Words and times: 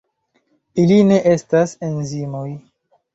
Ili 0.83 0.95
ne 1.09 1.19
estas 1.33 1.73
enzimoj. 1.89 2.47